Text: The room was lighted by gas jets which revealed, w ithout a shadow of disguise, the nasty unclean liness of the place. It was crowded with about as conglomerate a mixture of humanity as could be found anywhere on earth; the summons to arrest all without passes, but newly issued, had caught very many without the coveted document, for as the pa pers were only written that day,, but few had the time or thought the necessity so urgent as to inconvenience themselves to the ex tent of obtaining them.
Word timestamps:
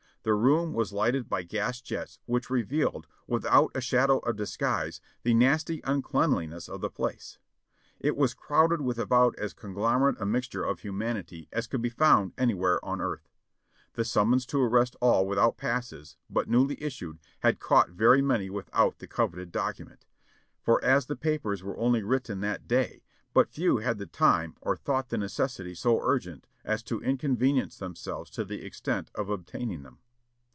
The 0.23 0.35
room 0.35 0.73
was 0.75 0.93
lighted 0.93 1.27
by 1.29 1.41
gas 1.41 1.81
jets 1.81 2.19
which 2.27 2.51
revealed, 2.51 3.07
w 3.27 3.39
ithout 3.41 3.69
a 3.73 3.81
shadow 3.81 4.19
of 4.19 4.35
disguise, 4.35 5.01
the 5.23 5.33
nasty 5.33 5.81
unclean 5.83 6.29
liness 6.29 6.69
of 6.69 6.79
the 6.81 6.91
place. 6.91 7.39
It 7.99 8.15
was 8.15 8.35
crowded 8.35 8.81
with 8.81 8.99
about 8.99 9.35
as 9.39 9.53
conglomerate 9.55 10.21
a 10.21 10.27
mixture 10.27 10.63
of 10.63 10.81
humanity 10.81 11.49
as 11.51 11.65
could 11.65 11.81
be 11.81 11.89
found 11.89 12.33
anywhere 12.37 12.79
on 12.85 13.01
earth; 13.01 13.29
the 13.93 14.05
summons 14.05 14.45
to 14.45 14.61
arrest 14.61 14.95
all 15.01 15.25
without 15.25 15.57
passes, 15.57 16.17
but 16.29 16.47
newly 16.47 16.79
issued, 16.83 17.17
had 17.39 17.59
caught 17.59 17.89
very 17.89 18.21
many 18.21 18.47
without 18.47 18.99
the 18.99 19.07
coveted 19.07 19.51
document, 19.51 20.05
for 20.61 20.79
as 20.85 21.07
the 21.07 21.15
pa 21.15 21.37
pers 21.41 21.63
were 21.63 21.79
only 21.79 22.03
written 22.03 22.41
that 22.41 22.67
day,, 22.67 23.01
but 23.33 23.49
few 23.49 23.77
had 23.77 23.97
the 23.97 24.05
time 24.05 24.55
or 24.61 24.77
thought 24.77 25.09
the 25.09 25.17
necessity 25.17 25.73
so 25.73 25.99
urgent 26.03 26.45
as 26.63 26.83
to 26.83 27.01
inconvenience 27.01 27.79
themselves 27.79 28.29
to 28.29 28.45
the 28.45 28.63
ex 28.63 28.79
tent 28.79 29.09
of 29.15 29.27
obtaining 29.27 29.81
them. 29.81 29.97